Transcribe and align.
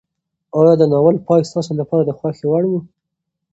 ایا 0.57 0.73
د 0.77 0.83
ناول 0.91 1.15
پای 1.27 1.41
ستاسو 1.49 1.71
لپاره 1.81 2.03
د 2.05 2.11
خوښۍ 2.19 2.45
وړ 2.49 2.63
و؟ 2.67 2.73